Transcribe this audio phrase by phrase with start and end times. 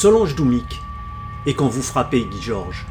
[0.00, 0.80] Solange Doumic
[1.44, 2.86] et quand vous frappez Guy Georges.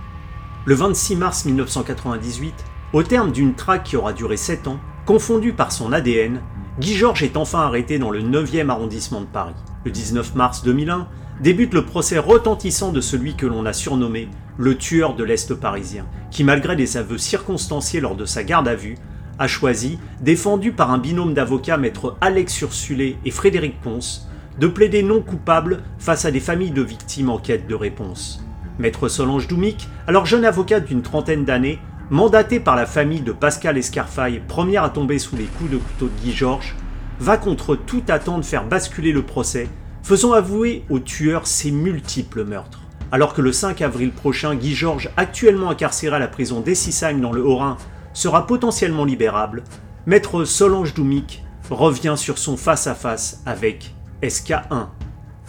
[0.65, 2.53] Le 26 mars 1998,
[2.93, 6.39] au terme d'une traque qui aura duré 7 ans, confondu par son ADN,
[6.79, 9.55] Guy Georges est enfin arrêté dans le 9e arrondissement de Paris.
[9.85, 11.07] Le 19 mars 2001
[11.41, 14.29] débute le procès retentissant de celui que l'on a surnommé
[14.59, 18.75] le tueur de l'Est parisien, qui malgré des aveux circonstanciés lors de sa garde à
[18.75, 18.99] vue,
[19.39, 24.28] a choisi, défendu par un binôme d'avocats maître Alex Ursulé et Frédéric Ponce,
[24.59, 28.43] de plaider non coupable face à des familles de victimes en quête de réponse.
[28.77, 33.77] Maître Solange Doumic, alors jeune avocat d'une trentaine d'années, mandaté par la famille de Pascal
[33.77, 36.75] Escarfaille, première à tomber sous les coups de couteau de Guy Georges,
[37.19, 39.69] va contre toute attente faire basculer le procès,
[40.03, 42.81] faisant avouer au tueur ses multiples meurtres.
[43.11, 47.31] Alors que le 5 avril prochain, Guy Georges, actuellement incarcéré à la prison d'Essisheim dans
[47.31, 47.77] le Haut-Rhin,
[48.13, 49.63] sera potentiellement libérable,
[50.05, 54.87] Maître Solange Doumic revient sur son face-à-face avec SK1.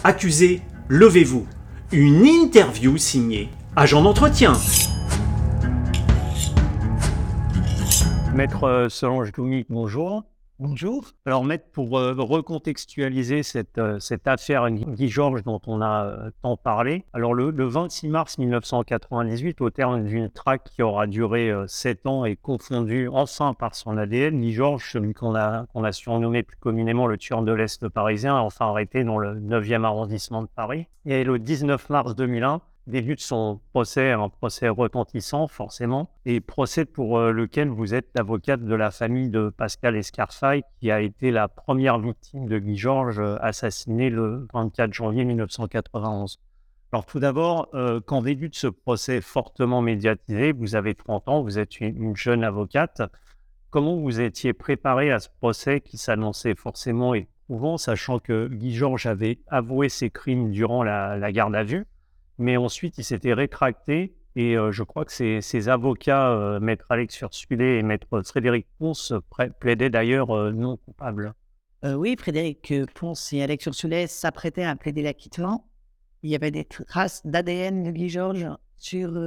[0.05, 1.47] Accusé, levez-vous.
[1.93, 4.53] Une interview signée Agent d'entretien.
[8.35, 10.25] Maître euh, Solange Doumic, bonjour.
[10.63, 11.07] Bonjour.
[11.25, 16.59] Alors, Maître, pour euh, recontextualiser cette, euh, cette affaire Guy Georges dont on a tant
[16.59, 22.27] parlé, alors le, 26 mars 1998, au terme d'une traque qui aura duré 7 ans
[22.27, 27.07] et confondu enfin par son ADN, Guy Georges, celui qu'on a, a surnommé plus communément
[27.07, 30.89] le tueur de l'Est parisien, a enfin arrêté dans le 9e arrondissement de Paris.
[31.07, 37.19] Et le 19 mars 2001, débute son procès, un procès retentissant forcément, et procès pour
[37.19, 41.49] euh, lequel vous êtes l'avocate de la famille de Pascal Escarfaille, qui a été la
[41.49, 46.39] première victime de Guy Georges, euh, assassiné le 24 janvier 1991.
[46.93, 51.59] Alors tout d'abord, euh, quand débute ce procès fortement médiatisé, vous avez 30 ans, vous
[51.59, 53.01] êtes une, jeune avocate,
[53.71, 59.07] comment vous étiez préparée à ce procès qui s'annonçait forcément éprouvant, sachant que Guy Georges
[59.07, 61.87] avait avoué ses crimes durant la garde à vue?
[62.41, 67.21] Mais ensuite, il s'était rétracté et euh, je crois que ses, avocats, euh, Maître Alex
[67.21, 69.13] Ursulé et Maître Frédéric Ponce,
[69.59, 71.35] plaidaient d'ailleurs euh, non coupables.
[71.85, 75.69] oui, Frédéric Ponce et Alex Ursulé s'apprêtaient à plaider l'acquittement.
[76.23, 79.19] Il y avait des traces d'ADN de Guy Georges sur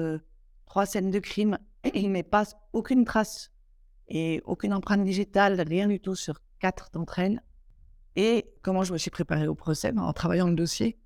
[0.66, 1.58] trois scènes de crime,
[2.08, 3.52] mais pas aucune trace
[4.08, 7.42] et aucune empreinte digitale, rien du tout sur quatre d'entre elles.
[8.16, 9.92] Et comment je me suis préparé au procès?
[9.92, 10.98] Ben, En travaillant le dossier.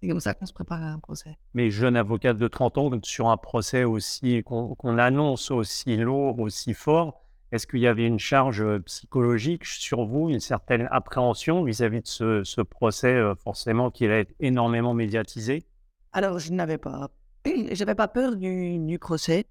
[0.00, 1.36] C'est comme ça qu'on se prépare à un procès.
[1.52, 6.72] Mais jeune avocate de 30 ans, sur un procès aussi qu'on annonce aussi lourd, aussi
[6.72, 7.20] fort,
[7.52, 12.42] est-ce qu'il y avait une charge euh, psychologique sur vous, une certaine appréhension vis-à-vis de
[12.44, 15.64] ce, procès, euh, forcément, qui allait être énormément médiatisé?
[16.12, 17.10] Alors, je n'avais pas,
[17.72, 19.46] j'avais pas peur du, procès,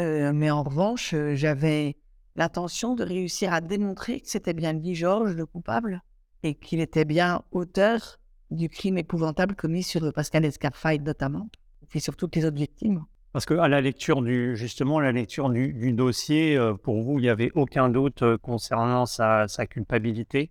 [0.00, 1.96] euh, mais en revanche, j'avais
[2.36, 6.02] l'intention de réussir à démontrer que c'était bien Guy Georges le coupable
[6.42, 8.19] et qu'il était bien auteur
[8.50, 11.48] du crime épouvantable commis sur Pascal Escarfaille notamment,
[11.94, 13.04] et sur toutes les autres victimes.
[13.32, 17.22] Parce qu'à la lecture du, justement, à la lecture du, dossier, euh, pour vous, il
[17.22, 20.50] n'y avait aucun doute euh, concernant sa, culpabilité?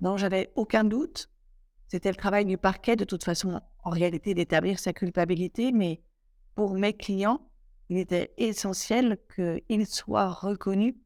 [0.00, 1.28] Non, j'avais aucun doute.
[1.88, 6.00] C'était le travail du parquet, de toute façon, en réalité, d'établir sa culpabilité, mais
[6.54, 7.40] pour mes clients,
[7.90, 10.96] il était essentiel qu'il soit reconnu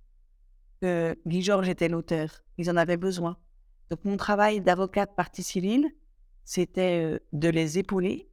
[0.80, 2.42] que Guy Georges était l'auteur.
[2.56, 3.36] Ils en avaient besoin.
[3.90, 5.90] Donc, mon travail d'avocat de partie civile,
[6.50, 8.28] c'était de les épauler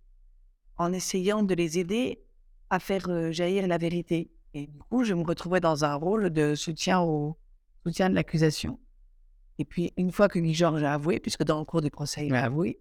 [0.78, 2.24] en essayant de les aider
[2.72, 4.32] à faire jaillir la vérité.
[4.56, 7.38] Et du coup, je me retrouvais dans un rôle de soutien au
[7.86, 8.80] soutien de l'accusation.
[9.60, 12.26] Et puis, une fois que Guy Georges a avoué, puisque dans le cours du procès,
[12.26, 12.80] il a avoué,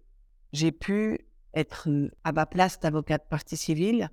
[0.53, 1.19] j'ai pu
[1.53, 1.87] être
[2.23, 4.09] à ma place d'avocat de partie civile,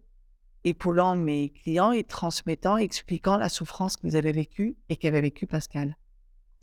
[0.65, 5.97] épaulant mes clients et transmettant, expliquant la souffrance qu'ils avaient vécue et qu'avait vécu Pascal.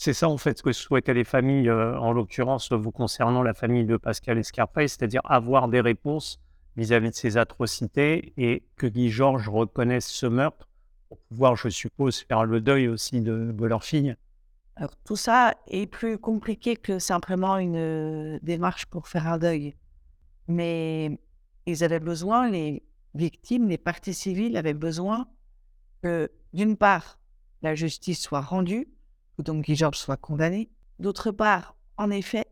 [0.03, 3.53] C'est ça, en fait, ce que souhaitaient les familles, euh, en l'occurrence, vous concernant la
[3.53, 6.39] famille de Pascal Escarpay, c'est-à-dire avoir des réponses
[6.75, 10.67] vis-à-vis de ces atrocités et que Guy Georges reconnaisse ce meurtre
[11.07, 14.15] pour pouvoir, je suppose, faire le deuil aussi de, leur fille.
[14.75, 19.75] Alors, tout ça est plus compliqué que simplement une euh, démarche pour faire un deuil.
[20.47, 21.19] Mais
[21.67, 22.81] ils avaient besoin, les
[23.13, 25.27] victimes, les parties civiles avaient besoin
[26.01, 27.19] que, d'une part,
[27.61, 28.87] la justice soit rendue,
[29.41, 30.69] donc Guy Georges soit condamné.
[30.99, 32.45] D'autre part, en effet,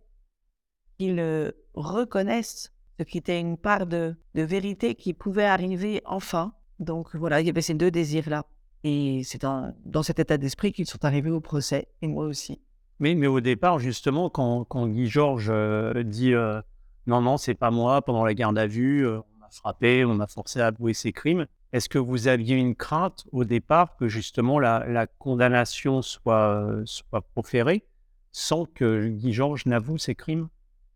[0.98, 6.54] qu'il euh, reconnaisse ce qui était une part de, vérité qui pouvait arriver enfin.
[6.80, 8.46] Donc voilà, il y avait ces deux désirs-là.
[8.84, 12.62] Et c'est dans, cet état d'esprit qu'ils sont arrivés au procès, et moi aussi.
[13.00, 16.62] Mais, mais au départ, justement, quand, Guy Georges euh, dit euh,
[17.08, 20.28] non, non, c'est pas moi, pendant la garde à vue, on m'a frappé, on m'a
[20.28, 24.60] forcé à avouer ses crimes, est-ce que vous aviez une crainte au départ que justement
[24.60, 27.86] la, condamnation soit, soit proférée
[28.32, 30.50] sans que Guy Georges n'avoue ses crimes?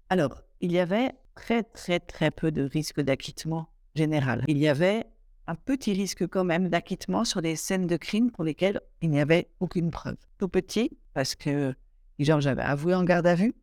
[0.09, 4.43] Alors, il y avait très, très, très peu de risque d'acquittement général.
[4.47, 5.05] Il y avait
[5.47, 9.19] un petit risque quand même d'acquittement sur des scènes de crime pour lesquelles il n'y
[9.19, 10.15] avait aucune preuve.
[10.37, 11.73] Tout petit, parce que
[12.19, 13.53] Georges avait avoué en garde à vue.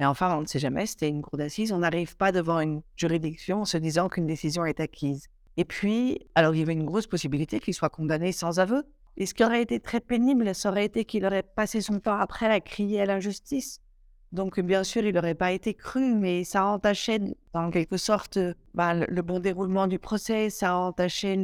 [0.00, 1.72] Et enfin, on ne sait jamais, c'était une cour d'assises.
[1.72, 5.28] On n'arrive pas devant une juridiction en se disant qu'une décision est acquise.
[5.56, 8.84] Et puis, alors il y avait une grosse possibilité qu'il soit condamné sans aveu.
[9.16, 12.18] Et ce qui aurait été très pénible, ça aurait été qu'il aurait passé son temps
[12.18, 13.80] après à crier à l'injustice.
[14.32, 17.20] Donc, bien sûr, il n'aurait pas été cru, mais ça entachait,
[17.52, 18.36] en quelque sorte,
[18.74, 21.38] bah, le, bon déroulement du procès, ça entachait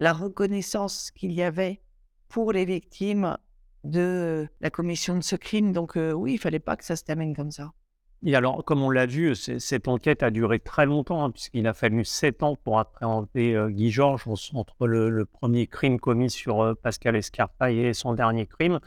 [0.00, 1.82] la reconnaissance qu'il y avait
[2.28, 3.36] pour les victimes
[3.84, 5.72] de la commission de ce crime.
[5.72, 7.72] Donc, euh, oui, il fallait pas que ça se termine comme ça.
[8.24, 11.74] Et alors, comme on l'a vu, cette enquête a duré très longtemps, hein, puisqu'il a
[11.74, 16.74] fallu sept ans pour appréhender euh, Guy Georges entre le, premier crime commis sur euh,
[16.74, 18.80] Pascal Escarpaille et son dernier crime.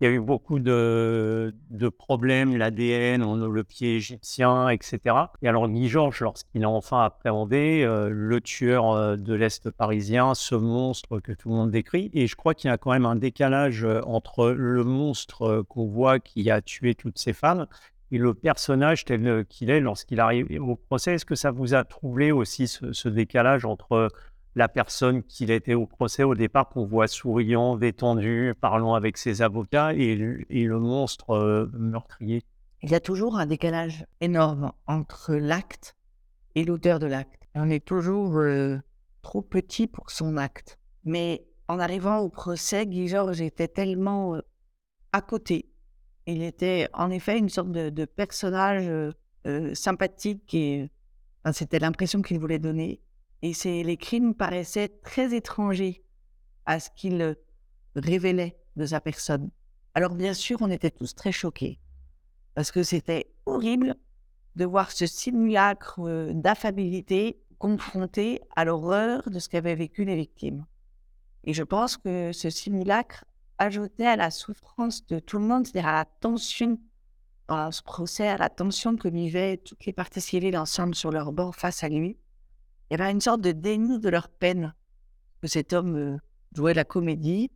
[0.00, 1.52] Il y a eu beaucoup de,
[1.98, 5.16] problèmes, l'ADN, le pied égyptien, etc.
[5.42, 10.54] Et alors Guy Georges, lorsqu'il a enfin appréhendé euh, le tueur de l'Est parisien, ce
[10.54, 13.16] monstre que tout le monde décrit, et je crois qu'il y a quand même un
[13.16, 17.66] décalage entre le monstre qu'on voit qui a tué toutes ces femmes
[18.10, 21.14] et le personnage tel qu'il est lorsqu'il arrive au procès.
[21.14, 24.08] Est-ce que ça vous a troublé aussi ce, décalage entre
[24.54, 29.42] la personne qu'il était au procès au départ, qu'on voit souriant, détendu, parlant avec ses
[29.42, 32.42] avocats, et, le monstre euh, meurtrier?
[32.82, 35.96] Il y a toujours un décalage énorme entre l'acte
[36.54, 37.42] et l'auteur de l'acte.
[37.54, 38.78] On est toujours euh,
[39.22, 40.78] trop petit pour son acte.
[41.04, 44.40] Mais en arrivant au procès, Guy Georges était tellement euh,
[45.12, 45.68] à côté
[46.34, 49.14] il était en effet une sorte de, personnage
[49.74, 50.90] sympathique et
[51.52, 53.00] c'était l'impression qu'il voulait donner.
[53.42, 56.02] Et les crimes paraissaient très étrangers
[56.66, 57.36] à ce qu'il
[57.96, 59.50] révélait de sa personne.
[59.94, 61.78] Alors bien sûr, on était tous très choqués
[62.54, 63.94] parce que c'était horrible
[64.56, 70.66] de voir ce simulacre d'affabilité confronté à l'horreur de ce qu'avaient vécu les victimes.
[71.44, 73.24] Et je pense que ce simulacre
[73.58, 76.78] ajouter à la souffrance de tout le monde, c'est-à-dire à la tension
[77.48, 81.32] dans ce procès, à la tension que vivaient toutes les parties civiles ensemble sur leur
[81.32, 82.18] bord face à lui.
[82.90, 84.74] Il y avait une sorte de déni de leur peine
[85.40, 86.16] que cet homme euh,
[86.54, 87.50] jouait la comédie,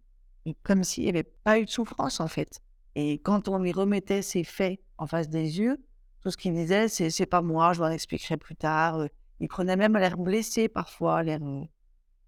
[0.63, 2.61] comme s'il n'y avait pas eu de souffrance en fait.
[2.95, 5.79] Et quand on lui remettait ses faits en face des yeux,
[6.21, 9.07] tout ce qu'il disait, c'est c'est pas moi, je m'en expliquerai plus tard.
[9.41, 11.23] Il prenait même l'air blessé parfois.
[11.23, 11.65] L'air, euh,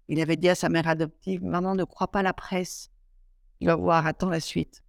[0.07, 2.89] il avait dit à sa mère adoptive Maman, ne crois pas la presse
[3.59, 4.83] il va voir, attends la suite.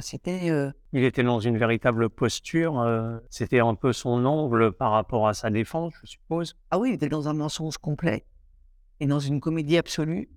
[0.00, 0.50] c'était.
[0.50, 2.80] Euh il était dans une véritable posture.
[2.80, 6.56] Euh, c'était un peu son angle par rapport à sa défense, je suppose.
[6.70, 8.24] Ah oui, il était dans un mensonge complet
[9.00, 10.28] et dans une comédie absolue.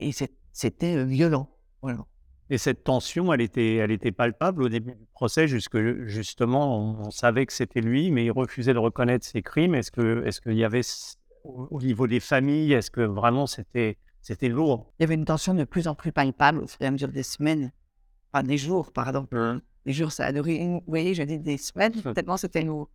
[0.00, 0.10] Et
[0.52, 1.48] c'était euh, violent.
[1.80, 2.04] Voilà.
[2.50, 7.10] Et cette tension, elle était, elle était palpable au début du procès, jusque justement, on,
[7.10, 9.74] savait que c'était lui, mais il refusait de reconnaître ses crimes.
[9.74, 10.82] Est-ce que, est-ce qu'il y avait
[11.44, 14.92] au niveau des familles, est-ce que vraiment c'était c'était lourd.
[14.98, 17.08] Il y avait une tension de plus en plus palpable au fur et à mesure
[17.08, 17.72] des semaines,
[18.32, 19.26] enfin des jours, pardon.
[19.32, 19.60] Mmh.
[19.84, 22.14] Les jours, ça a duré, vous voyez, je dis des semaines, mmh.
[22.14, 22.88] tellement c'était lourd.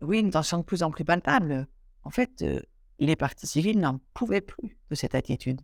[0.00, 1.66] Oui, une tension de plus en plus palpable.
[2.02, 2.60] En fait, euh,
[2.98, 5.60] les partis civils n'en pouvaient plus de cette attitude.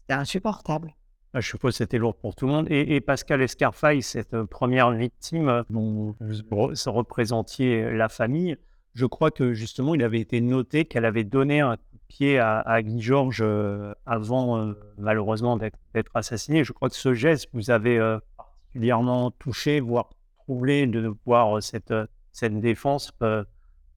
[0.00, 0.94] C'était insupportable.
[1.32, 2.66] Ah, je suppose que c'était lourd pour tout le monde.
[2.70, 8.56] Et, Pascal Escarfaille, cette euh, première victime euh, dont vous représentiez la famille,
[8.94, 11.76] je crois que justement, il avait été noté qu'elle avait donné un
[12.10, 16.64] pied à, Guy Georges euh, avant euh, malheureusement d'être assassiné.
[16.64, 21.94] Je crois que ce geste vous avez euh, particulièrement touché, voire troublé de voir cette,
[22.32, 23.12] cette défense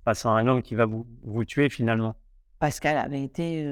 [0.06, 2.16] face à un homme qui va vous, vous tuer finalement.
[2.60, 3.68] Pascal avait été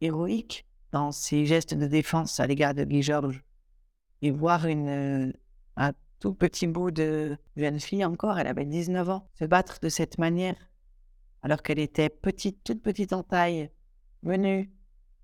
[0.00, 3.44] héroïque dans ses gestes de défense à l'égard de Guy Georges.
[4.22, 5.32] Et voir une,
[5.76, 9.88] un tout petit bout de jeune fille encore, elle avait 19 ans, se battre de
[9.88, 10.56] cette manière
[11.42, 13.70] alors qu'elle était petite, toute petite en taille,
[14.22, 14.70] venue,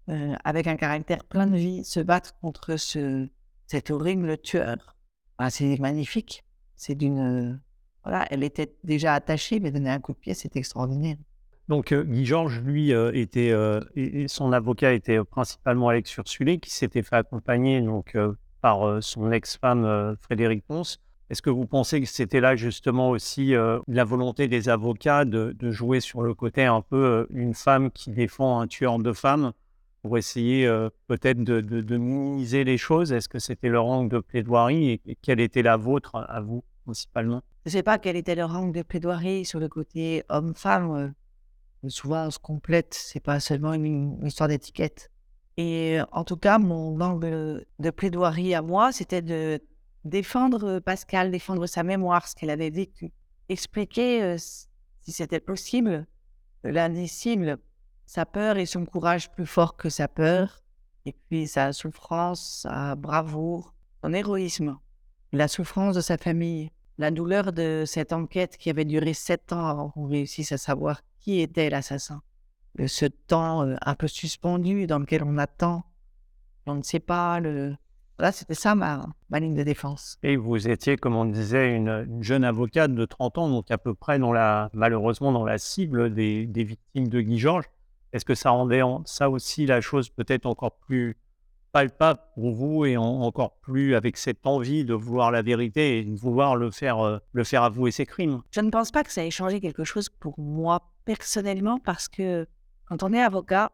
[0.08, 3.28] euh, avec un caractère plein de vie, se battre contre ce,
[3.66, 4.96] cet horrible tueur.
[5.38, 6.44] Ah, c'est magnifique.
[6.76, 7.60] C'est d'une.
[8.02, 11.16] voilà, elle était déjà attachée, mais donner un coup de pied, c'est extraordinaire.
[11.68, 13.54] Donc, euh, Guy Georges, lui, euh, était,
[13.94, 18.16] et son avocat était principalement Alex Ursulé, qui s'était fait accompagner donc,
[18.60, 21.00] par son ex-femme Frédéric Ponce.
[21.34, 25.52] Est-ce que vous pensez que c'était là justement aussi euh, la volonté des avocats de,
[25.72, 29.52] jouer sur le côté un peu euh, une femme qui défend un tueur de femmes
[30.02, 33.12] pour essayer euh, peut-être de, minimiser les choses?
[33.12, 37.42] Est-ce que c'était leur angle de plaidoirie et, quelle était la vôtre à vous principalement?
[37.66, 41.14] Je ne sais pas quel était leur angle de plaidoirie sur le côté homme-femme.
[41.88, 43.86] souvent on se complète, c'est pas seulement une,
[44.20, 45.10] une histoire d'étiquette.
[45.56, 49.60] Et en tout cas, mon angle de plaidoirie à moi, c'était de
[50.04, 53.12] défendre Pascal, défendre sa mémoire, ce qu'elle avait vécu,
[53.48, 56.06] expliquer, si c'était possible,
[56.62, 57.58] l'indicible,
[58.06, 60.60] sa peur et son courage plus fort que sa peur,
[61.06, 64.78] et puis sa souffrance, sa bravoure, son héroïsme,
[65.32, 69.66] la souffrance de sa famille, la douleur de cette enquête qui avait duré sept ans
[69.66, 72.22] avant qu'on réussisse à savoir qui était l'assassin.
[72.86, 75.84] Ce temps un peu suspendu dans lequel on attend,
[76.66, 77.40] on ne sait pas.
[77.40, 77.76] Le...
[78.18, 80.18] Là, c'était ça ma, ma, ligne de défense.
[80.22, 83.94] Et vous étiez, comme on disait, une, jeune avocate de 30 ans, donc à peu
[83.94, 87.68] près dans la, malheureusement dans la cible des, des victimes de Guy Georges.
[88.12, 91.16] Est-ce que ça rendait ça aussi la chose peut-être encore plus
[91.72, 96.16] palpable pour vous et encore plus avec cette envie de vouloir la vérité et de
[96.16, 98.42] vouloir le faire, euh, le faire avouer ses crimes?
[98.52, 102.46] Je ne pense pas que ça ait changé quelque chose pour moi personnellement parce que
[102.86, 103.72] quand on est avocat,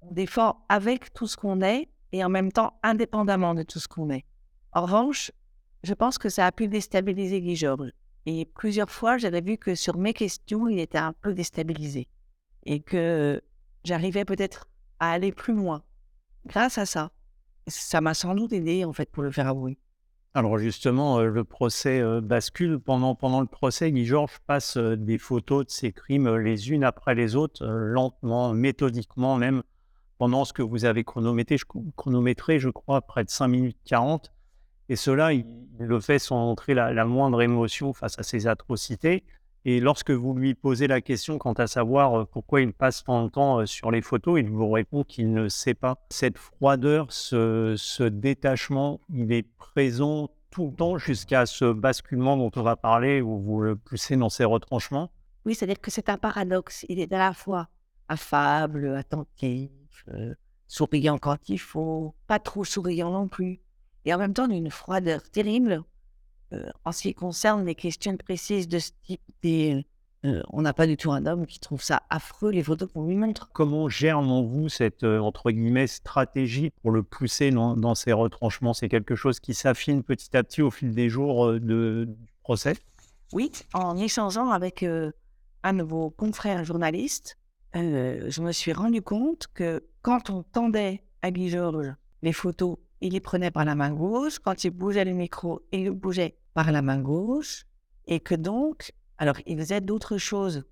[0.00, 3.88] on défend avec tout ce qu'on est et en même temps indépendamment de tout ce
[3.88, 4.24] qu'on est.
[4.72, 5.32] En revanche,
[5.82, 7.92] je pense que ça a pu déstabiliser Guy Georges.
[8.26, 12.08] Et plusieurs fois, j'avais vu que sur mes questions, il était un peu déstabilisé.
[12.64, 13.40] Et que
[13.84, 14.68] j'arrivais peut-être
[15.00, 15.82] à aller plus loin
[16.44, 17.10] grâce à ça.
[17.66, 19.78] Ça m'a sans doute aidé, en fait, pour le faire avouer.
[20.34, 22.78] Alors justement, euh, le procès euh, bascule.
[22.78, 26.84] Pendant, pendant le procès, Guy Georges passe euh, des photos de ses crimes les unes
[26.84, 29.62] après les autres, lentement, méthodiquement même,
[30.18, 31.64] pendant ce que vous avez chronométré, je,
[31.96, 34.32] chronométré, je crois, près de 5 minutes 40.
[34.88, 35.46] Et cela, il,
[35.78, 39.24] le fait sans montrer la, moindre émotion face à ces atrocités.
[39.64, 43.28] Et lorsque vous lui posez la question quant à savoir pourquoi il passe tant de
[43.28, 45.96] temps sur les photos, il vous répond qu'il ne sait pas.
[46.10, 52.62] Cette froideur, ce, détachement, il est présent tout le temps jusqu'à ce basculement dont on
[52.62, 55.10] va parler, où vous le poussez dans ses retranchements.
[55.44, 56.86] Oui, c'est-à-dire que c'est un paradoxe.
[56.88, 57.68] Il est à la fois
[58.08, 59.70] affable, attentif,
[60.66, 63.60] souriant quand il faut, pas trop souriant non plus,
[64.04, 65.84] et en même temps d'une froideur terrible
[66.54, 69.20] euh, en ce qui concerne les questions précises de ce type,
[70.24, 73.06] euh, on n'a pas du tout un homme qui trouve ça affreux, les photos qu'on
[73.06, 73.50] lui montre.
[73.52, 78.74] Comment gère-vous cette, euh, entre guillemets, stratégie pour le pousser dans, ses retranchements?
[78.74, 82.74] C'est quelque chose qui s'affine petit à petit au fil des jours de, du procès?
[83.32, 84.84] Oui, en échangeant avec
[85.62, 87.36] un de vos confrères journalistes,
[87.74, 93.12] je me suis rendu compte que quand on tendait à Guy Georges les photos il
[93.12, 94.38] les prenait par la main gauche.
[94.38, 97.64] Quand il bougeait le micro, il le bougeait par la main gauche.
[98.06, 100.64] Et que donc, alors, il faisait d'autres choses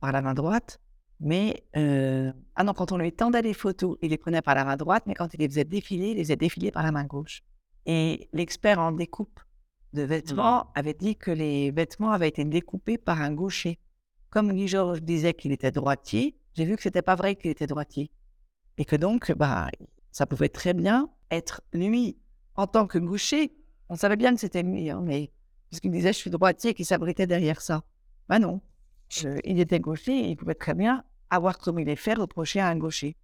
[0.00, 0.80] par la main droite.
[1.20, 4.64] Mais, euh, ah non, quand on lui tendait les photos, il les prenait par la
[4.64, 5.04] main droite.
[5.06, 7.42] Mais quand il les faisait défiler, il les faisait défiler par la main gauche.
[7.86, 9.40] Et l'expert en découpe
[9.92, 10.68] de vêtements mmh.
[10.74, 13.78] avait dit que les vêtements avaient été découpés par un gaucher.
[14.30, 17.66] Comme Guy Georges disait qu'il était droitier, j'ai vu que c'était pas vrai qu'il était
[17.66, 18.10] droitier.
[18.78, 19.70] Et que donc, bah,
[20.10, 22.16] ça pouvait très bien être lui
[22.56, 23.52] en tant que gaucher.
[23.88, 25.30] On savait bien que c'était lui, hein, mais
[25.68, 27.82] puisqu'il disait je suis droitier qui s'abritait derrière ça.
[28.28, 28.60] Ben non,
[29.44, 32.68] il était gaucher et il pouvait très bien avoir comme il est fait reprocher à
[32.68, 33.16] un gaucher.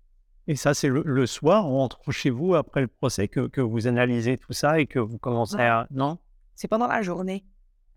[0.47, 3.87] Et ça, c'est le, soir, on rentre chez vous après le procès que, que, vous
[3.87, 5.87] analysez tout ça et que vous commencez à.
[5.91, 6.19] Non?
[6.57, 7.45] C'est pendant la journée.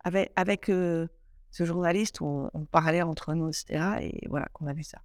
[0.03, 1.07] Avec, avec euh,
[1.49, 3.97] ce journaliste, on, on, parlait entre nous, etc.
[4.01, 4.99] Et voilà qu'on a vu ça.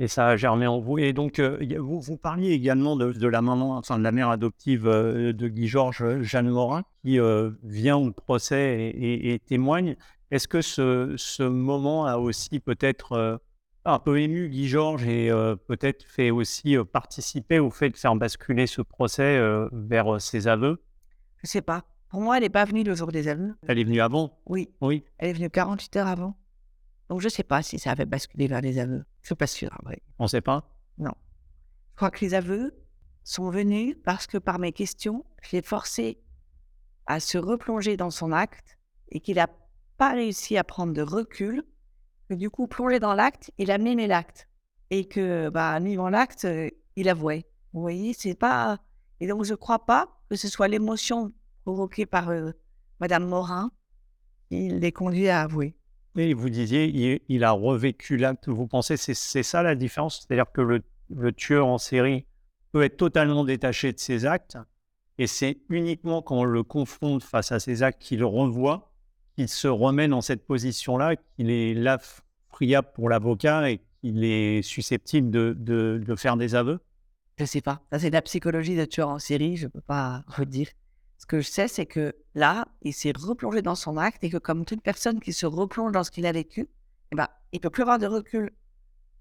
[0.00, 0.98] Et ça a germé en vous.
[0.98, 4.88] Et donc, euh, vous, vous, parliez également de, la maman, enfin de la mère adoptive
[4.88, 7.18] euh, de Guy Georges, euh, Jeanne Morin, qui
[7.62, 9.96] vient au procès et, témoigne.
[10.30, 13.40] Est-ce que ce, ce, moment a aussi peut-être
[13.84, 15.30] un peu ému Guy Georges et
[15.68, 19.38] peut-être fait aussi participer au fait de faire basculer ce procès
[19.70, 20.82] vers ses aveux?
[21.36, 21.84] Je ne sais pas.
[22.08, 23.54] Pour moi, elle n'est pas venue le jour des aveux.
[23.68, 24.40] Elle est venue avant?
[24.46, 24.70] Oui.
[24.80, 25.04] Oui.
[25.18, 26.36] Elle est venue 48 heures avant.
[27.08, 29.04] Donc, je ne sais pas si ça avait basculé vers les aveux.
[29.20, 30.02] Je ne suis pas sûr, en vrai.
[30.18, 30.70] On ne sait pas?
[30.98, 31.12] Non.
[31.90, 32.74] Je crois que les aveux
[33.22, 36.18] sont venus parce que par mes questions, je l'ai forcé
[37.06, 38.78] à se replonger dans son acte
[39.10, 39.48] et qu'il n'a
[39.96, 41.64] pas réussi à prendre de recul.
[42.28, 44.48] Que du coup, plongé dans l'acte, il a mené l'acte.
[44.90, 47.46] Et que, bah, dans l'acte, euh, il avouait.
[47.72, 48.78] Vous voyez, c'est pas.
[49.20, 51.32] Et donc, je ne crois pas que ce soit l'émotion
[51.64, 52.52] provoquée par euh,
[53.00, 53.70] Madame Morin
[54.48, 55.76] qui l'ait conduit à avouer.
[56.16, 58.48] Et vous disiez, il, a revécu l'acte.
[58.48, 60.20] Vous pensez c'est c'est ça la différence?
[60.20, 62.24] C'est-à-dire que le, tueur en série
[62.72, 64.58] peut être totalement détaché de ses actes,
[65.18, 68.92] et c'est uniquement quand on le confronte face à ses actes qu'il revoit,
[69.34, 71.98] qu'il se remet dans cette position-là, qu'il est là
[72.48, 76.80] friable pour l'avocat et qu'il est susceptible de, faire des aveux?
[77.38, 77.82] Je ne sais pas.
[77.98, 80.68] C'est la psychologie de tueur en série, je ne peux pas vous dire.
[81.24, 84.36] Ce que je sais, c'est que là, il s'est replongé dans son acte et que
[84.36, 86.68] comme toute personne qui se replonge dans ce qu'il a vécu,
[87.12, 88.50] eh ben, il peut plus avoir de recul.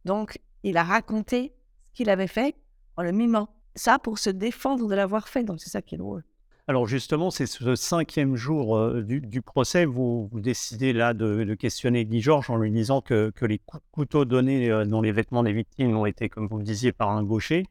[0.04, 1.54] Donc, il a raconté
[1.88, 2.58] ce qu'il avait fait
[2.98, 3.56] en le mimant.
[3.76, 5.46] Ça pour se défendre de l'avoir fait.
[5.46, 6.26] Donc, c'est ça qui est drôle.
[6.68, 12.20] Alors justement, c'est ce cinquième jour euh, du, procès, vous, décidez là de, questionner Guy
[12.20, 16.06] Georges en lui disant que, les couteaux donnés euh, dans les vêtements des victimes ont
[16.06, 17.66] été, comme vous le disiez, par un gaucher.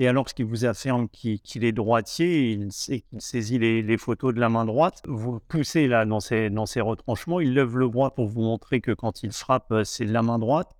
[0.00, 4.40] Et alors, ce qui vous affirme qu'il est droitier, il, qu'il saisit les, photos de
[4.40, 5.02] la main droite.
[5.06, 9.22] Vous poussez là dans ses retranchements, il lève le bras pour vous montrer que quand
[9.22, 10.74] il frappe, euh, c'est de la main droite.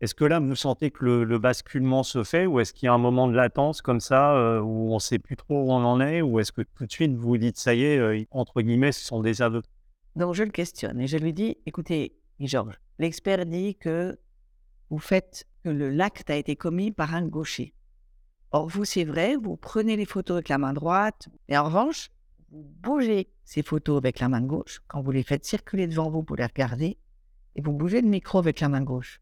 [0.00, 2.92] Est-ce que là, vous sentez que le, basculement se fait ou est-ce qu'il y a
[2.94, 5.84] un moment de latence comme ça euh, où on ne sait plus trop où on
[5.84, 8.62] en est ou est-ce que tout de suite vous dites ça y est, euh, entre
[8.62, 9.62] guillemets, ce sont des aveux?
[10.16, 14.18] Donc je le questionne et je lui dis écoutez, Georges, l'expert dit que
[14.88, 17.74] vous faites que l'acte a été commis par un gaucher.
[18.52, 22.10] Or, vous, c'est vrai, vous prenez les photos avec la main droite, mais en revanche,
[22.50, 26.22] vous bougez ces photos avec la main gauche quand vous les faites circuler devant vous
[26.24, 26.98] pour les regarder,
[27.54, 29.20] et vous bougez le micro avec la main gauche.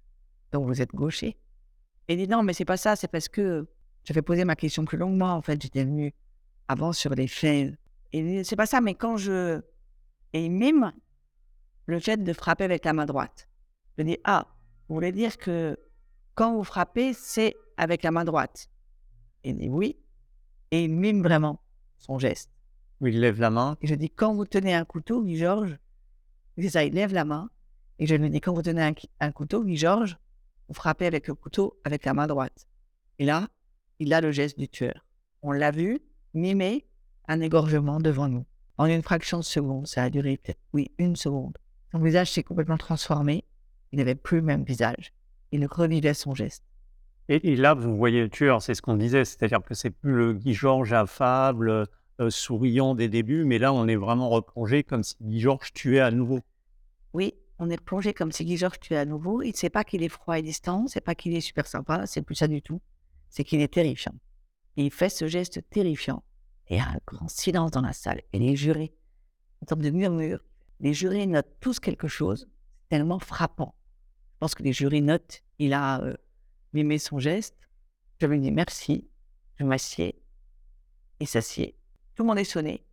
[0.53, 1.37] Donc, vous êtes gaucher.
[2.09, 3.67] Et dit non, mais c'est pas ça, c'est parce que
[4.05, 6.15] j'avais posé ma question plus longuement, en fait, j'étais venu
[6.69, 7.75] avant sur les faits.
[8.13, 9.61] Et c'est pas ça, mais quand je.
[10.33, 10.93] Et il mime
[11.87, 13.49] le fait de frapper avec la main droite.
[13.99, 14.47] Je dis ah,
[14.89, 15.79] vous voulez dire que
[16.35, 18.71] quand vous frappez, c'est avec la main droite.
[19.45, 19.97] Il dit oui.
[20.71, 21.61] Et il mime vraiment
[21.99, 22.51] son geste.
[23.01, 23.77] Il lève la main.
[23.81, 25.79] Et je dis, quand vous tenez un couteau, dit Georges,
[26.57, 27.51] il ça, il lève la main.
[27.99, 30.19] Et je lui dis, quand vous tenez un, couteau, dit Georges,
[30.69, 32.67] vous frappez avec le couteau avec la main droite.
[33.19, 33.49] Et là,
[33.99, 35.07] il a le geste du tueur.
[35.43, 36.01] On l'a vu
[36.35, 36.87] mimer
[37.29, 38.45] un égorgement devant nous.
[38.77, 41.57] En une fraction de seconde, ça a duré peut-être, oui, une seconde.
[41.91, 43.45] Son visage s'est complètement transformé.
[43.93, 45.13] Il n'avait plus le même visage.
[45.51, 46.65] Il revivait son geste.
[47.31, 50.33] Et, là, vous voyez le tueur, c'est ce qu'on disait, c'est-à-dire que c'est plus le
[50.33, 51.87] Guy Georges affable,
[52.21, 56.01] euh, souriant des débuts, mais là, on est vraiment replongé comme si Guy Georges tuait
[56.01, 56.41] à nouveau.
[57.13, 59.43] Oui, on est plongé comme si Guy Georges tuait à nouveau.
[59.43, 62.07] Il ne sait pas qu'il est froid et distant, c'est pas qu'il est super sympa,
[62.07, 62.81] c'est plus ça du tout.
[63.29, 64.15] C'est qu'il est terrifiant.
[64.77, 66.23] Il fait ce geste terrifiant.
[66.69, 68.23] Et il y a un grand silence dans la salle.
[68.33, 68.95] Et les jurés,
[69.63, 70.45] en termes de murmure,
[70.81, 72.49] les jurés notent tous quelque chose
[72.89, 73.75] tellement frappant.
[74.35, 76.15] Je pense que les jurés notent, il a euh,
[76.73, 77.57] mimé son geste.
[78.21, 79.09] Je lui dis merci,
[79.57, 80.21] je m'assieds,
[81.21, 81.77] il s'assied.
[82.15, 82.85] Tout le monde est sonné.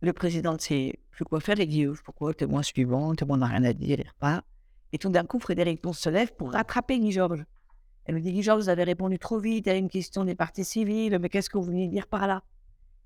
[0.00, 3.64] Le président ne sait plus quoi faire, il dit pourquoi témoin suivant, monde n'a rien
[3.64, 4.44] à dire, il repart.
[4.92, 7.44] Et tout d'un coup, Frédéric Ponce se lève pour rattraper Guy Georges.
[8.04, 10.64] Elle me dit Guy Georges, vous avez répondu trop vite à une question des parties
[10.64, 12.42] civiles, mais qu'est-ce que vous venez dire par là?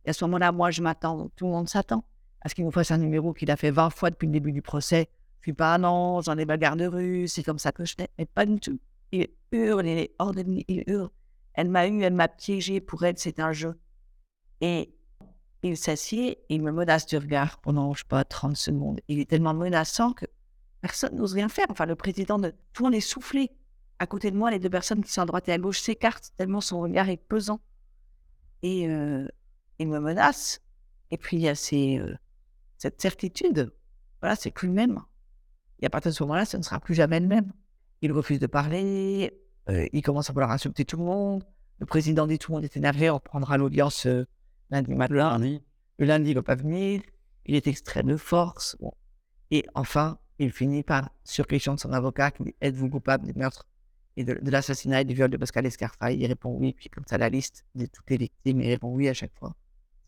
[0.04, 2.04] Et à ce moment-là, moi, je m'attends, tout le monde s'attend
[2.40, 4.52] à ce qu'il nous fasse un numéro qu'il a fait 20 fois depuis le début
[4.52, 5.08] du procès.
[5.40, 8.08] Je suis pas, non, j'en ai ma garde rue, c'est comme ça que je fais.
[8.18, 8.78] Mais pas du tout.
[9.52, 11.10] Hurle, hors de il hurle.
[11.54, 13.78] Elle m'a eu, elle m'a piégé, pour elle, c'est un jeu.
[14.60, 14.94] Et
[15.62, 19.00] il s'assied, il me menace du regard pendant, je sais pas, 30 secondes.
[19.08, 20.26] Il est tellement menaçant que
[20.80, 21.66] personne n'ose rien faire.
[21.70, 23.48] Enfin, le président de tout le monde.
[24.00, 26.32] À côté de moi, les deux personnes qui sont à droite et à gauche s'écartent
[26.36, 27.60] tellement son regard est pesant.
[28.62, 29.26] Et euh,
[29.80, 30.60] il me menace.
[31.10, 32.14] Et puis, il y a euh,
[32.76, 33.72] cette certitude.
[34.20, 35.00] Voilà, c'est plus le même.
[35.80, 37.52] Et à partir de ce moment-là, ce ne sera plus jamais le même.
[38.02, 39.32] Il refuse de parler.
[39.68, 41.44] Euh, il commence à vouloir insulter tout le monde.
[41.78, 43.10] Le président dit tout le monde est énervé.
[43.10, 44.26] On prendra l'audience euh,
[44.70, 45.38] lundi matin.
[45.98, 47.02] Le lundi, il ne va pas venir.
[47.46, 48.76] Il est extrait de force.
[49.50, 53.32] Et enfin, il finit par, sur question de son avocat, qui dit Êtes-vous coupable du
[53.38, 53.66] meurtre
[54.16, 56.18] et de, l'assassinat et du viol de Pascal Escarfaille?
[56.18, 56.74] Il répond oui.
[56.74, 59.54] Puis, comme ça, la liste de toutes les victimes, il répond oui à chaque fois.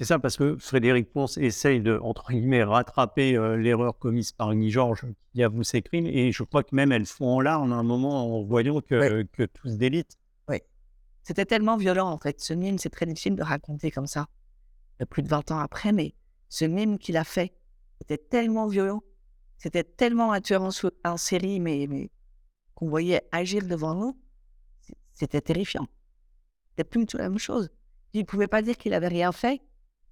[0.01, 4.55] C'est ça, parce que Frédéric Ponce essaye de, entre guillemets, rattraper euh, l'erreur commise par
[4.55, 6.07] Guy Georges qui avoue ses crimes.
[6.07, 9.25] Et je crois que même elles font en larmes à un moment en voyant que,
[9.25, 10.17] que tout se délite.
[10.49, 10.57] Oui.
[11.23, 12.41] C'était tellement violent, en fait.
[12.41, 14.27] Ce mime, c'est très difficile de raconter comme ça,
[15.03, 15.93] euh, plus de 20 ans après.
[15.93, 16.15] Mais
[16.49, 17.53] ce mime qu'il a fait,
[18.01, 19.03] c'était tellement violent.
[19.59, 22.11] C'était tellement un tueur en, série, mais, mais
[22.75, 24.19] qu'on voyait agir devant nous.
[25.13, 25.87] C'était terrifiant.
[26.71, 27.69] C'était plus tout la même chose.
[28.15, 29.61] Il ne pouvait pas dire qu'il avait rien fait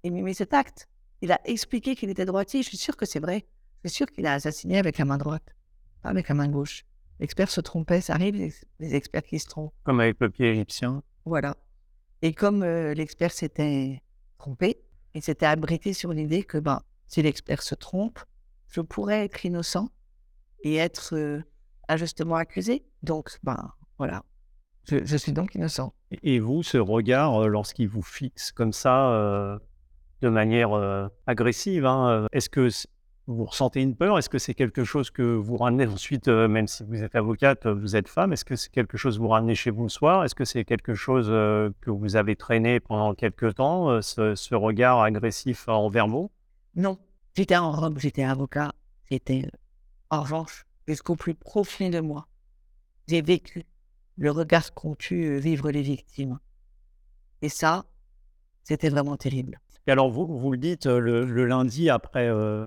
[0.03, 0.87] il mis cet acte.
[1.21, 2.63] Il a expliqué qu'il était droitier.
[2.63, 3.45] Je suis sûr que c'est vrai.
[3.83, 5.55] Je suis sûr qu'il a assassiné avec la main droite,
[6.01, 6.85] pas avec la main gauche.
[7.19, 8.35] L'expert se trompait, ça arrive,
[8.79, 9.73] les, experts qui se trompent.
[9.83, 11.03] Comme avec le pied égyptien.
[11.25, 11.57] Voilà.
[12.21, 14.01] Et comme euh, l'expert s'était
[14.37, 14.81] trompé,
[15.13, 18.19] il s'était abrité sur l'idée que ben, si l'expert se trompe,
[18.67, 19.89] je pourrais être innocent
[20.63, 21.41] et être euh,
[21.89, 22.85] injustement accusé.
[23.03, 24.23] Donc, ben, voilà.
[24.85, 25.93] Je, suis donc innocent.
[26.23, 29.59] Et vous, ce regard, euh, lorsqu'il vous fixe comme ça,
[30.21, 31.85] de manière euh, agressive.
[31.85, 32.69] Hein, euh, est-ce que
[33.27, 34.17] vous ressentez une peur?
[34.17, 37.67] Est-ce que c'est quelque chose que vous ramenez ensuite, euh, même si vous êtes avocate,
[37.67, 40.23] vous êtes femme Est-ce que c'est quelque chose que vous ramenez chez vous le soir?
[40.23, 45.67] Est-ce que c'est quelque chose que vous avez traîné pendant quelques temps, ce, regard agressif
[45.67, 46.31] envers vous?
[46.75, 46.97] Non.
[47.35, 48.73] J'étais en robe, j'étais avocat.
[49.09, 49.43] J'étais,
[50.09, 52.27] en revanche, jusqu'au plus profond de moi.
[53.07, 53.63] J'ai vécu
[54.17, 56.39] le regard qu'ont pu vivre les victimes.
[57.41, 57.85] Et ça,
[58.63, 59.59] c'était vraiment terrible.
[59.87, 62.65] Et alors, vous, vous le dites, euh, le, le lundi, après, euh,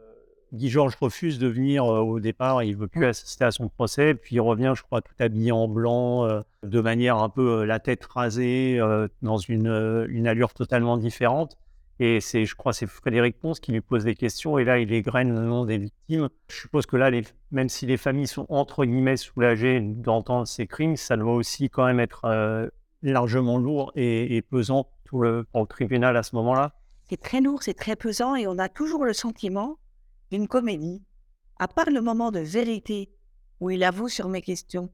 [0.52, 4.14] Guy Georges refuse de venir euh, au départ, il veut plus assister à son procès,
[4.14, 7.64] puis il revient, je crois, tout habillé en blanc, euh, de manière un peu euh,
[7.64, 8.78] la tête rasée,
[9.22, 11.56] dans une, une allure totalement différente.
[12.00, 14.92] Et c'est, je crois, c'est Frédéric Ponce qui lui pose des questions, et là, il
[14.92, 16.28] égrène le nom des victimes.
[16.48, 20.66] Je suppose que là, les, même si les familles sont entre guillemets soulagées d'entendre ces
[20.66, 22.70] crimes, ça doit aussi quand même être
[23.02, 26.72] largement lourd et, et pesant pour le, pour le tribunal à ce moment-là.
[27.12, 29.76] C'est très lourd, c'est très pesant et on a toujours le sentiment
[30.30, 31.02] d'une comédie.
[31.58, 33.10] À part le moment de vérité
[33.60, 34.88] où il avoue sur mes questions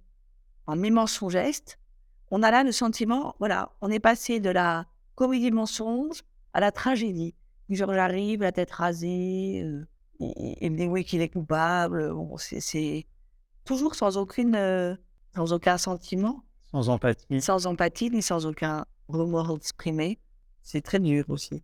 [0.66, 1.78] en mimant son geste,
[2.32, 6.72] on a là le sentiment, voilà, on est passé de la comédie mensonge à la
[6.72, 7.36] tragédie.
[7.70, 9.86] Georges arrive, la tête rasée, euh,
[10.18, 12.12] il, il me dit oui qu'il est coupable.
[12.12, 13.06] Bon, c'est
[13.64, 14.96] toujours sans aucune, euh,
[15.36, 17.40] sans aucun sentiment, Sans empathie.
[17.40, 20.18] sans empathie ni sans aucun remords exprimé.
[20.64, 21.62] C'est très dur aussi.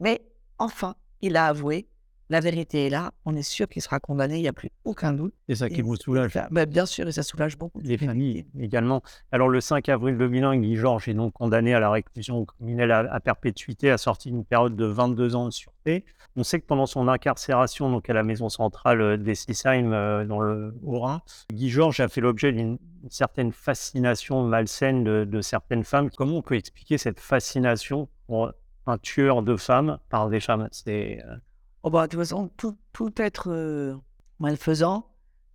[0.00, 0.22] Mais
[0.58, 1.88] enfin, il a avoué,
[2.28, 5.12] la vérité est là, on est sûr qu'il sera condamné, il n'y a plus aucun
[5.12, 5.32] doute.
[5.48, 6.32] C'est ça qui Et vous soulage.
[6.50, 7.80] Bah, bien sûr, et ça soulage beaucoup.
[7.80, 9.02] Les familles également.
[9.30, 12.98] Alors, le 5 avril 2001, Guy Georges est donc condamné à la réclusion criminelle à,
[13.12, 16.04] à perpétuité, assorti d'une période de 22 ans de sûreté.
[16.34, 20.40] On sait que pendant son incarcération donc à la maison centrale euh, d'Essisheim, euh, dans
[20.40, 22.78] le Haut-Rhin, Guy Georges a fait l'objet d'une
[23.08, 26.10] certaine fascination malsaine de, de certaines femmes.
[26.10, 28.52] Comment on peut expliquer cette fascination pour
[28.86, 31.36] un tueur de femmes par des femmes C'est euh,
[31.82, 33.94] Oh bah, de toute façon, tout, tout être euh,
[34.38, 35.08] malfaisant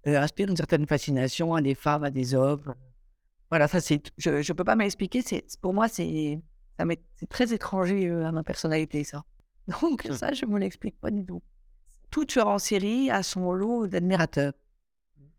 [0.07, 2.73] euh, inspire une certaine fascination à des femmes, à des hommes.
[3.49, 4.01] Voilà, ça c'est.
[4.17, 5.21] Je ne peux pas m'expliquer.
[5.21, 6.41] C'est pour moi c'est
[7.29, 9.23] très étranger à ma personnalité ça.
[9.81, 11.43] Donc ça je me l'explique pas du tout.
[12.09, 14.53] Tout tueur en série a son lot d'admirateurs.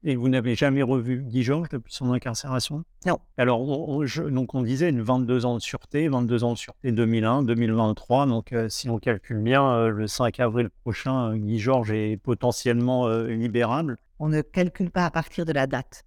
[0.05, 2.83] Et vous n'avez jamais revu Guy Georges depuis son incarcération?
[3.07, 3.19] Non.
[3.37, 6.59] Alors, on, on- je- donc on disait une 22 ans de sûreté, 22 ans de
[6.59, 8.27] sûreté 2001, 2023.
[8.27, 12.17] Donc, euh, si on calcule bien, euh, le 5 avril prochain, euh, Guy Georges est
[12.17, 13.97] potentiellement euh, libérable.
[14.19, 16.05] On ne calcule pas à partir de la date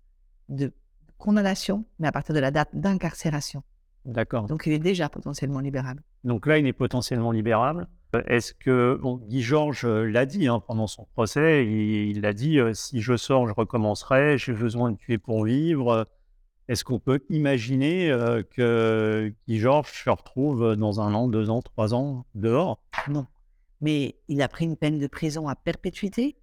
[0.49, 0.73] de
[1.17, 3.63] condamnation, mais à partir de la date d'incarcération.
[4.03, 4.45] D'accord.
[4.45, 6.01] Donc il est déjà potentiellement libérable.
[6.25, 7.87] Donc là, il est potentiellement libérable.
[8.27, 12.73] Est-ce que Guy Georges euh, l'a dit hein, pendant son procès Il l'a dit euh,
[12.73, 14.37] si je sors, je recommencerai.
[14.37, 16.07] J'ai besoin de tuer pour vivre.
[16.67, 21.61] Est-ce qu'on peut imaginer euh, que Guy Georges se retrouve dans un an, deux ans,
[21.61, 22.79] trois ans dehors?
[23.09, 23.27] Non.
[23.81, 26.37] Mais il a pris une peine de prison à perpétuité.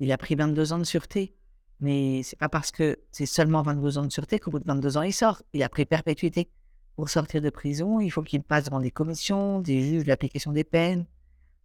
[0.00, 1.34] Il a pris 22 ans de sûreté.
[1.80, 4.98] Mais c'est pas parce que c'est seulement 22 ans de sûreté qu'au bout de 22
[4.98, 5.42] ans, il sort.
[5.52, 6.48] Il a pris perpétuité.
[6.96, 10.64] Pour sortir de prison, il faut qu'il passe devant des commissions, des juges d'application des
[10.64, 11.06] peines,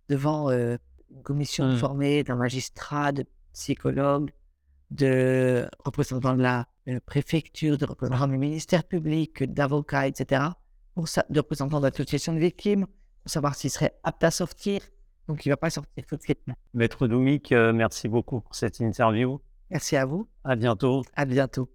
[0.10, 0.78] devant euh,
[1.12, 1.78] une commission Hmm.
[1.78, 4.32] formée d'un magistrat, de psychologue,
[4.92, 10.44] de représentants de la euh, préfecture, de représentants du ministère public, d'avocats, etc.
[10.96, 12.86] Pour ça, de représentants d'associations de victimes,
[13.22, 14.82] pour savoir s'il serait apte à sortir.
[15.28, 16.40] Donc, il ne va pas sortir tout de suite.
[16.74, 19.42] Maître Doumik, euh, merci beaucoup pour cette interview.
[19.70, 20.30] Merci à vous.
[20.46, 21.04] À bientôt.
[21.16, 21.70] À bientôt.